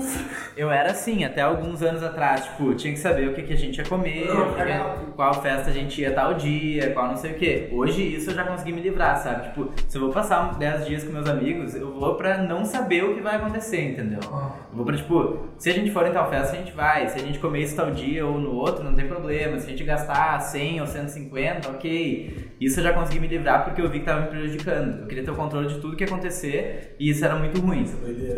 [0.56, 3.58] Eu era assim, até alguns anos atrás, tipo, tinha que saber o que, que a
[3.58, 7.32] gente ia comer, Não, que qual festa a gente ia tal dia, qual não sei
[7.32, 7.70] o que.
[7.72, 9.48] Hoje isso eu já consegui me livrar, sabe?
[9.48, 13.04] Tipo, se eu vou passar 10 dias com meus amigos, eu vou pra não saber
[13.06, 14.20] o que vai acontecer, entendeu?
[14.32, 17.08] Ah, Eu vou pra, tipo, se a gente for em tal festa, a gente vai.
[17.08, 19.58] Se a gente comer isso tal dia ou no outro, não tem problema.
[19.58, 22.50] Se a gente gastar 100 ou 150, ok.
[22.62, 25.02] Isso eu já consegui me livrar porque eu vi que tava me prejudicando.
[25.02, 27.86] Eu queria ter o controle de tudo que acontecer e isso era muito ruim.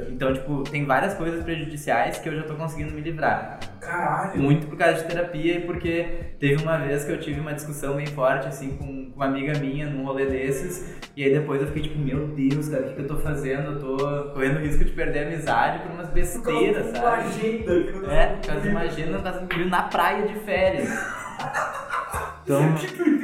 [0.10, 3.60] Então, tipo, tem várias coisas prejudiciais que eu já tô conseguindo me livrar.
[3.80, 4.40] Caralho.
[4.42, 6.06] Muito por causa de terapia e porque
[6.40, 9.60] teve uma vez que eu tive uma discussão bem forte, assim, com com uma amiga
[9.60, 10.96] minha num rolê desses.
[11.18, 13.74] E aí depois eu fiquei tipo, meu Deus, cara, o que, que eu tô fazendo?
[13.74, 13.98] Eu tô
[14.34, 17.24] correndo risco de perder a amizade por umas besteiras, Uma sabe?
[17.24, 20.36] agenda que não tá É, por causa de uma agenda tá sendo na praia de
[20.40, 20.90] férias.
[22.44, 23.20] Então, doideira,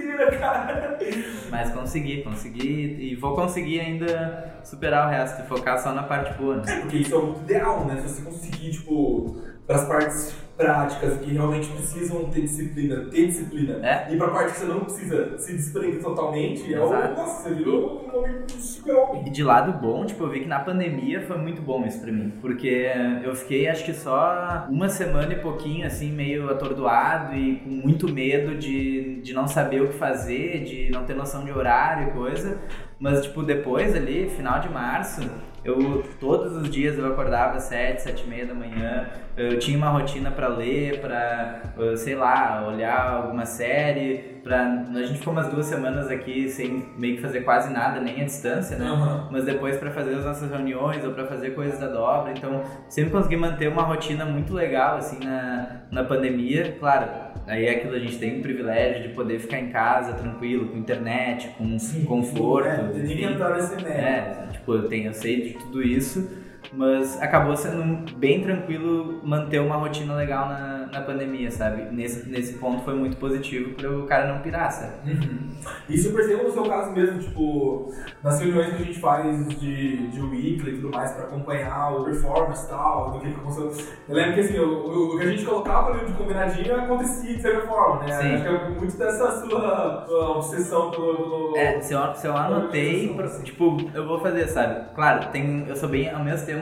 [0.53, 0.97] cara.
[1.49, 6.33] mas consegui, consegui e vou conseguir ainda superar o resto e focar só na parte
[6.37, 6.81] boa, né?
[6.81, 7.97] Porque isso é o ideal, né?
[7.97, 13.79] Se você conseguir, tipo, para as partes práticas que realmente precisam ter disciplina, ter disciplina.
[13.87, 14.11] É.
[14.11, 16.89] E pra parte que você não precisa se desprender totalmente, é o.
[16.89, 18.05] Nossa, você virou
[18.43, 19.27] um super homem.
[19.27, 22.11] E de lado bom, tipo, eu vi que na pandemia foi muito bom isso pra
[22.11, 22.33] mim.
[22.41, 22.91] Porque
[23.23, 28.11] eu fiquei, acho que só uma semana e pouquinho, assim, meio atordoado e com muito
[28.11, 32.11] medo de, de não saber o que fazer, de não ter noção de horário e
[32.11, 32.57] coisa.
[32.99, 35.21] Mas, tipo, depois ali, final de março,
[35.67, 39.07] eu todos os dias eu acordava sete, sete e meia da manhã.
[39.35, 44.37] Eu tinha uma rotina pra ler, pra, eh, sei lá, olhar alguma série.
[44.43, 44.63] Pra...
[44.63, 48.23] A gente ficou umas duas semanas aqui sem meio que fazer quase nada, nem à
[48.23, 48.85] distância, né?
[48.87, 49.27] Aham.
[49.29, 52.33] mas depois para fazer as nossas reuniões ou para fazer coisas da dobra.
[52.35, 56.75] Então, sempre consegui manter uma rotina muito legal assim na, na pandemia.
[56.79, 57.07] Claro,
[57.45, 60.77] aí é aquilo a gente tem o privilégio de poder ficar em casa tranquilo, com
[60.77, 62.67] internet, com conforto.
[62.67, 63.91] É, tem que entrar nesse mérito.
[63.91, 66.27] É, tipo, eu tenho, sei de tudo isso,
[66.73, 67.83] mas acabou sendo
[68.17, 71.83] bem tranquilo manter uma rotina legal na, na pandemia, sabe?
[71.91, 74.93] Nesse, nesse ponto foi muito positivo para o cara não pirar, sabe?
[75.11, 75.47] Uhum.
[75.89, 77.91] Isso eu percebo no seu caso mesmo, tipo,
[78.23, 82.03] nas reuniões que a gente faz de, de weekly e tudo mais pra acompanhar o
[82.05, 83.71] performance e tal, do que aconteceu.
[84.07, 87.41] Eu lembro que assim, o, o- que a gente colocava ali de combinadinho acontecia de
[87.41, 88.11] certa forma, né?
[88.21, 88.33] Sim.
[88.35, 91.15] Acho que é muito dessa sua, sua obsessão pelo.
[91.17, 91.57] pelo...
[91.57, 93.43] É, se eu, se eu anotei, assim.
[93.43, 94.93] tipo, eu vou fazer, sabe?
[94.95, 96.56] Claro, tem, eu sou bem, ao mesmo tempo,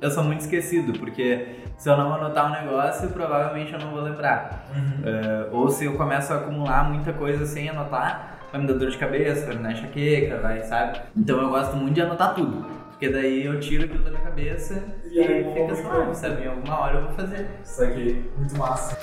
[0.00, 4.00] eu sou muito esquecido, porque se eu não anotar um negócio, provavelmente eu não vou
[4.02, 4.66] lembrar.
[4.74, 5.02] Uhum.
[5.04, 8.90] Eh, ou se eu começo a acumular muita coisa sem anotar, vai me dar dor
[8.90, 11.00] de cabeça, vai me dar enxaqueca, vai, sabe?
[11.16, 12.64] Então eu gosto muito de anotar tudo.
[12.90, 16.14] Porque daí eu tiro aquilo da minha cabeça E e, aí, fica ver.
[16.14, 16.44] sabe?
[16.44, 17.48] Em alguma hora eu vou fazer.
[17.64, 18.96] Isso aqui, muito massa.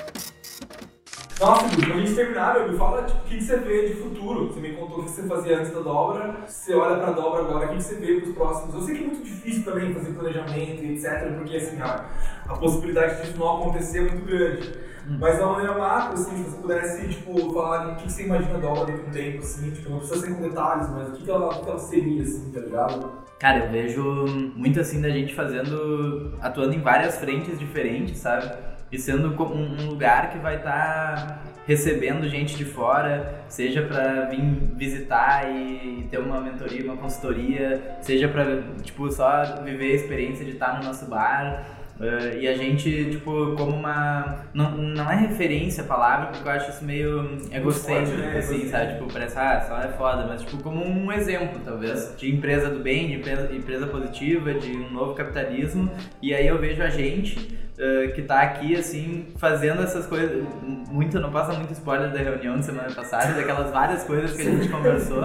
[1.40, 3.94] Nossa, Edu, pra gente terminar, meu, me fala tipo, o que, que você vê de
[3.94, 4.46] futuro.
[4.46, 7.66] Você me contou o que você fazia antes da dobra, você olha pra dobra agora,
[7.66, 8.74] o que, que você vê pros próximos.
[8.74, 12.06] Eu sei que é muito difícil também fazer planejamento e etc, porque assim, a,
[12.48, 14.92] a possibilidade disso não acontecer é muito grande.
[15.18, 18.22] Mas de uma maneira macro, assim, se você pudesse tipo, falar o que, que você
[18.22, 21.08] imagina da dobra daqui a um tempo, assim, tipo, não precisa ser com detalhes, mas
[21.08, 23.12] o que, que, ela, o que ela seria, assim, tá ligado?
[23.40, 28.48] Cara, eu vejo muito assim da gente fazendo, atuando em várias frentes diferentes, sabe?
[28.92, 34.42] E sendo um lugar que vai estar recebendo gente de fora, seja pra vir
[34.76, 38.44] visitar e ter uma mentoria, uma consultoria, seja pra,
[38.82, 41.64] tipo, só viver a experiência de estar no nosso bar.
[42.00, 44.44] Eh, e a gente, tipo, como uma.
[44.52, 48.38] Não, não é referência a palavra, porque eu acho isso meio egocêntrico, né?
[48.38, 48.94] assim, sabe?
[48.94, 52.80] Tipo, parece, ah, só é foda, mas, tipo, como um exemplo, talvez, de empresa do
[52.80, 55.90] bem, de empresa, empresa positiva, de um novo capitalismo.
[56.20, 60.44] E aí eu vejo a gente eh, que tá aqui, assim, fazendo essas coisas.
[60.62, 64.44] Muito, não passa muito spoiler da reunião de semana passada, daquelas várias coisas que a
[64.44, 65.24] gente conversou,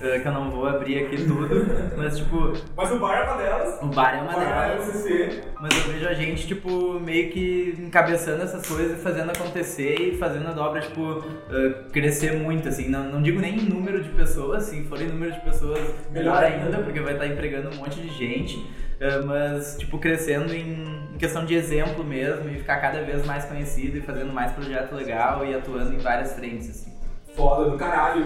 [0.00, 1.64] eh, que eu não vou abrir aqui tudo,
[1.96, 3.78] mas, tipo, Mas o bar é uma delas.
[3.82, 4.84] o bar é uma é delas.
[4.86, 5.42] CC.
[5.60, 10.48] Mas eu vejo a gente, tipo, meio que encabeçando essas coisas, fazendo acontecer e fazendo
[10.48, 12.88] a dobra, tipo, eh, crescer muito, assim.
[12.88, 15.78] Não, não digo nem em número de pessoas, se for em número de pessoas,
[16.10, 18.85] melhor ainda, porque vai estar empregando um monte de gente.
[19.00, 23.46] Eh, mas, tipo, crescendo em em questão de exemplo mesmo e ficar cada vez mais
[23.46, 26.92] conhecido e fazendo mais projeto legal e atuando em várias frentes, assim.
[27.34, 28.22] Foda do caralho.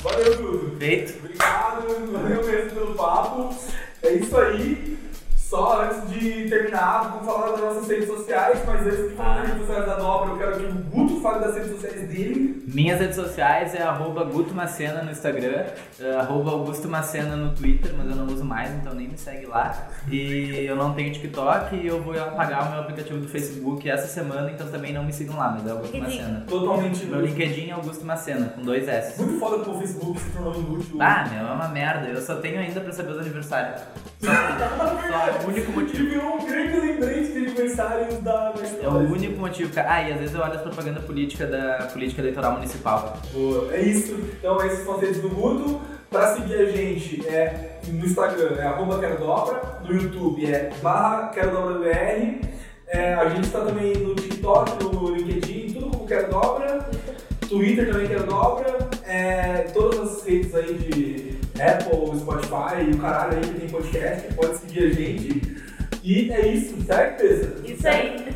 [0.00, 0.76] Valeu, Dudu.
[0.78, 1.18] Feito?
[1.18, 3.54] Obrigado, valeu mesmo pelo papo.
[4.02, 4.98] É isso aí.
[5.48, 9.46] Só antes de terminar, vamos falar das nossas redes sociais, mas antes de falar das
[9.46, 12.64] redes sociais da Dobra, eu quero que o Guto fale das redes sociais dele.
[12.66, 15.66] Minhas redes sociais é arroba Guto Macena no Instagram,
[16.00, 19.46] é arroba Augusto Macena no Twitter, mas eu não uso mais, então nem me segue
[19.46, 19.88] lá.
[20.10, 24.08] E eu não tenho TikTok e eu vou apagar o meu aplicativo do Facebook essa
[24.08, 26.18] semana, então também não me sigam lá, mas é Augusto LinkedIn.
[26.18, 26.44] Macena.
[26.48, 27.36] Totalmente Meu inútil.
[27.36, 29.22] LinkedIn é Augusto Macena, com dois S.
[29.22, 30.96] Muito foda como o Facebook se tornou inútil.
[31.00, 33.80] Ah, meu, é uma merda, eu só tenho ainda pra saber os aniversários.
[34.20, 34.32] Só,
[35.08, 36.08] só é o único motivo.
[36.08, 38.86] virou um grande lembrete de aniversários da, da história.
[38.86, 39.92] É o único motivo, cara.
[39.92, 43.18] Ah, e às vezes eu olho as propagandas política da política eleitoral municipal.
[43.32, 44.14] Boa, É isso.
[44.38, 45.80] Então, esses são redes do Guto.
[46.08, 51.28] Pra seguir a gente é no Instagram é arroba quero dobra, no YouTube é barra
[51.28, 52.46] quero dobra BR.
[52.86, 56.88] É, a gente tá também no TikTok, no LinkedIn, tudo como quero dobra.
[57.48, 58.78] Twitter também quero dobra.
[59.04, 64.34] É, todas as redes aí de Apple, Spotify e o caralho aí que tem podcast,
[64.34, 65.56] pode seguir a gente.
[66.02, 67.54] E é isso, certo, Pesa?
[67.64, 68.26] Isso aí.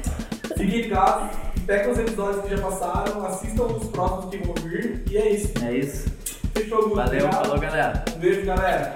[0.56, 5.02] Fiquem ligados, peguem os episódios que já passaram, assistam os próximos que vão vir.
[5.10, 5.52] E é isso.
[5.64, 6.10] É isso.
[6.52, 6.96] Fechou, Guto.
[6.96, 7.44] Valeu, Obrigado.
[7.44, 8.04] falou galera.
[8.14, 8.92] Um beijo, galera.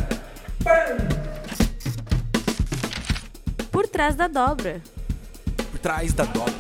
[0.63, 0.99] Bam!
[3.70, 4.81] Por trás da dobra.
[5.70, 6.53] Por trás da dobra.